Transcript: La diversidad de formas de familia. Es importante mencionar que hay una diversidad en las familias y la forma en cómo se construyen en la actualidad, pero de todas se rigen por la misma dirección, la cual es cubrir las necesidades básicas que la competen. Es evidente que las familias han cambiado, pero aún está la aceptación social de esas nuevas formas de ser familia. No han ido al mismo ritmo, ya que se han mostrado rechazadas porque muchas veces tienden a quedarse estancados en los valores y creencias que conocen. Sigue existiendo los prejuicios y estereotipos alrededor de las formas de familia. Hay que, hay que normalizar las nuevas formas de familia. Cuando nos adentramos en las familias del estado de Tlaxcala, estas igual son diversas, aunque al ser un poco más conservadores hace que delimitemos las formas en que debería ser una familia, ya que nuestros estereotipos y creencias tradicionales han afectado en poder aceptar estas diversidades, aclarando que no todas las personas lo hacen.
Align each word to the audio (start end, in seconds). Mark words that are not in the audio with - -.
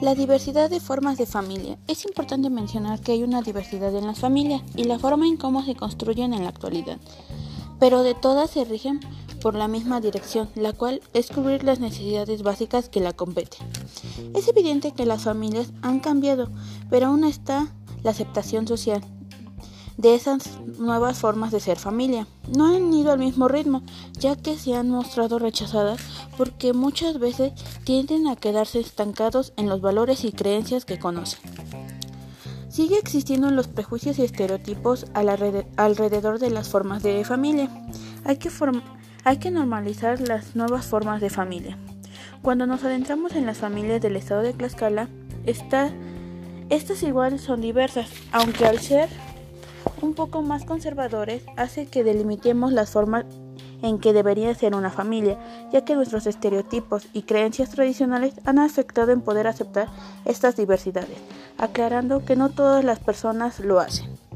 La 0.00 0.14
diversidad 0.14 0.70
de 0.70 0.80
formas 0.80 1.18
de 1.18 1.26
familia. 1.26 1.76
Es 1.86 2.06
importante 2.06 2.48
mencionar 2.48 3.00
que 3.00 3.12
hay 3.12 3.22
una 3.22 3.42
diversidad 3.42 3.94
en 3.94 4.06
las 4.06 4.18
familias 4.18 4.62
y 4.74 4.84
la 4.84 4.98
forma 4.98 5.26
en 5.26 5.36
cómo 5.36 5.62
se 5.62 5.74
construyen 5.74 6.32
en 6.32 6.44
la 6.44 6.48
actualidad, 6.48 6.98
pero 7.78 8.02
de 8.02 8.14
todas 8.14 8.48
se 8.48 8.64
rigen 8.64 9.00
por 9.42 9.54
la 9.54 9.68
misma 9.68 10.00
dirección, 10.00 10.48
la 10.54 10.72
cual 10.72 11.02
es 11.12 11.28
cubrir 11.28 11.64
las 11.64 11.80
necesidades 11.80 12.42
básicas 12.42 12.88
que 12.88 13.00
la 13.00 13.12
competen. 13.12 13.60
Es 14.34 14.48
evidente 14.48 14.92
que 14.92 15.04
las 15.04 15.24
familias 15.24 15.70
han 15.82 16.00
cambiado, 16.00 16.48
pero 16.88 17.08
aún 17.08 17.24
está 17.24 17.68
la 18.02 18.12
aceptación 18.12 18.66
social 18.66 19.04
de 20.00 20.14
esas 20.14 20.58
nuevas 20.78 21.18
formas 21.18 21.52
de 21.52 21.60
ser 21.60 21.78
familia. 21.78 22.26
No 22.48 22.74
han 22.74 22.92
ido 22.92 23.12
al 23.12 23.18
mismo 23.18 23.48
ritmo, 23.48 23.82
ya 24.18 24.34
que 24.34 24.56
se 24.56 24.74
han 24.74 24.88
mostrado 24.88 25.38
rechazadas 25.38 26.00
porque 26.38 26.72
muchas 26.72 27.18
veces 27.18 27.52
tienden 27.84 28.26
a 28.26 28.36
quedarse 28.36 28.80
estancados 28.80 29.52
en 29.58 29.68
los 29.68 29.82
valores 29.82 30.24
y 30.24 30.32
creencias 30.32 30.86
que 30.86 30.98
conocen. 30.98 31.40
Sigue 32.70 32.98
existiendo 32.98 33.50
los 33.50 33.68
prejuicios 33.68 34.18
y 34.18 34.22
estereotipos 34.22 35.04
alrededor 35.12 36.38
de 36.38 36.50
las 36.50 36.70
formas 36.70 37.02
de 37.02 37.22
familia. 37.24 37.68
Hay 38.24 38.38
que, 38.38 38.50
hay 39.24 39.36
que 39.36 39.50
normalizar 39.50 40.20
las 40.20 40.56
nuevas 40.56 40.86
formas 40.86 41.20
de 41.20 41.28
familia. 41.28 41.76
Cuando 42.40 42.66
nos 42.66 42.84
adentramos 42.84 43.32
en 43.32 43.44
las 43.44 43.58
familias 43.58 44.00
del 44.00 44.16
estado 44.16 44.40
de 44.40 44.54
Tlaxcala, 44.54 45.10
estas 45.44 45.92
igual 47.02 47.38
son 47.38 47.60
diversas, 47.60 48.08
aunque 48.32 48.64
al 48.64 48.78
ser 48.78 49.10
un 50.02 50.14
poco 50.14 50.42
más 50.42 50.64
conservadores 50.64 51.42
hace 51.56 51.86
que 51.86 52.04
delimitemos 52.04 52.72
las 52.72 52.90
formas 52.90 53.24
en 53.82 53.98
que 53.98 54.12
debería 54.12 54.54
ser 54.54 54.74
una 54.74 54.90
familia, 54.90 55.38
ya 55.72 55.84
que 55.84 55.94
nuestros 55.94 56.26
estereotipos 56.26 57.08
y 57.12 57.22
creencias 57.22 57.70
tradicionales 57.70 58.34
han 58.44 58.58
afectado 58.58 59.12
en 59.12 59.22
poder 59.22 59.46
aceptar 59.46 59.88
estas 60.24 60.56
diversidades, 60.56 61.18
aclarando 61.58 62.24
que 62.24 62.36
no 62.36 62.50
todas 62.50 62.84
las 62.84 62.98
personas 62.98 63.60
lo 63.60 63.80
hacen. 63.80 64.29